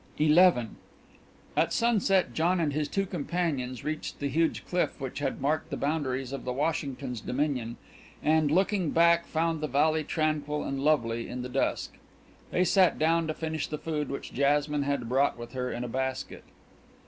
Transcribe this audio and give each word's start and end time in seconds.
XI 0.17 0.51
At 1.55 1.71
sunset 1.71 2.33
John 2.33 2.59
and 2.59 2.73
his 2.73 2.87
two 2.87 3.05
companions 3.05 3.83
reached 3.83 4.17
the 4.17 4.29
huge 4.29 4.65
cliff 4.65 4.99
which 4.99 5.19
had 5.19 5.39
marked 5.39 5.69
the 5.69 5.77
boundaries 5.77 6.31
of 6.31 6.43
the 6.43 6.51
Washingtons' 6.51 7.21
dominion, 7.21 7.77
and 8.23 8.49
looking 8.49 8.89
back 8.89 9.27
found 9.27 9.61
the 9.61 9.67
valley 9.67 10.03
tranquil 10.03 10.63
and 10.63 10.79
lovely 10.83 11.29
in 11.29 11.43
the 11.43 11.49
dusk. 11.49 11.97
They 12.49 12.63
sat 12.63 12.97
down 12.97 13.27
to 13.27 13.35
finish 13.35 13.67
the 13.67 13.77
food 13.77 14.09
which 14.09 14.33
Jasmine 14.33 14.81
had 14.81 15.07
brought 15.07 15.37
with 15.37 15.51
her 15.53 15.71
in 15.71 15.83
a 15.83 15.87
basket. 15.87 16.45